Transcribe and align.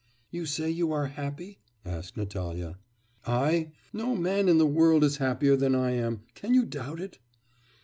'...'You 0.31 0.47
say 0.47 0.67
you 0.71 0.91
are 0.91 1.05
happy?' 1.05 1.59
asked 1.85 2.17
Natalya. 2.17 2.79
'I? 3.27 3.71
No 3.93 4.15
man 4.15 4.49
in 4.49 4.57
the 4.57 4.65
world 4.65 5.03
is 5.03 5.17
happier 5.17 5.55
than 5.55 5.75
I 5.75 5.91
am! 5.91 6.23
Can 6.33 6.55
you 6.55 6.65
doubt 6.65 6.99
it? 6.99 7.19